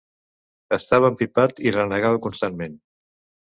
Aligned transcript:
Estava 0.77 1.11
empipat 1.13 1.63
i 1.67 1.77
renegava 1.77 2.23
constantment. 2.27 2.79